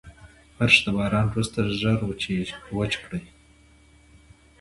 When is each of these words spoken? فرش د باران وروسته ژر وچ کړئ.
فرش 0.57 0.75
د 0.85 0.87
باران 0.97 1.25
وروسته 1.29 1.59
ژر 1.79 1.99
وچ 2.77 2.93
کړئ. 3.05 3.23